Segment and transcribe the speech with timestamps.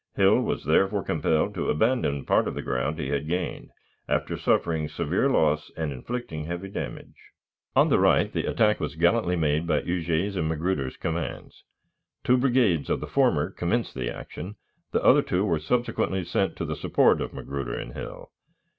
[0.15, 3.69] Hill was therefore compelled to abandon part of the ground he had gained,
[4.09, 7.13] after suffering severe loss and inflicting heavy damage.
[7.75, 11.63] On the right the attack was gallantly made by Huger's and Magruder's commands.
[12.23, 14.55] Two brigades of the former commenced the action,
[14.91, 18.31] the other two were subsequently sent to the support of Magruder and Hill.